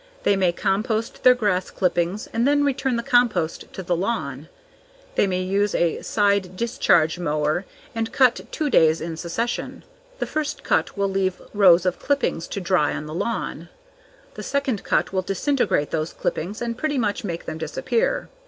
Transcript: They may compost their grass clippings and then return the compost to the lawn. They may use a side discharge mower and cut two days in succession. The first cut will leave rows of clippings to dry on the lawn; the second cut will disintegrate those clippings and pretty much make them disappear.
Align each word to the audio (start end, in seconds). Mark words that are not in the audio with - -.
They 0.23 0.35
may 0.35 0.51
compost 0.51 1.21
their 1.21 1.35
grass 1.35 1.69
clippings 1.69 2.25
and 2.33 2.47
then 2.47 2.63
return 2.63 2.95
the 2.95 3.03
compost 3.03 3.71
to 3.73 3.83
the 3.83 3.95
lawn. 3.95 4.49
They 5.13 5.27
may 5.27 5.43
use 5.43 5.75
a 5.75 6.01
side 6.01 6.57
discharge 6.57 7.19
mower 7.19 7.65
and 7.93 8.11
cut 8.11 8.51
two 8.51 8.71
days 8.71 8.99
in 8.99 9.15
succession. 9.15 9.83
The 10.17 10.25
first 10.25 10.63
cut 10.63 10.97
will 10.97 11.07
leave 11.07 11.39
rows 11.53 11.85
of 11.85 11.99
clippings 11.99 12.47
to 12.47 12.59
dry 12.59 12.95
on 12.95 13.05
the 13.05 13.13
lawn; 13.13 13.69
the 14.33 14.41
second 14.41 14.83
cut 14.83 15.13
will 15.13 15.21
disintegrate 15.21 15.91
those 15.91 16.13
clippings 16.13 16.63
and 16.63 16.75
pretty 16.79 16.97
much 16.97 17.23
make 17.23 17.45
them 17.45 17.59
disappear. 17.59 18.27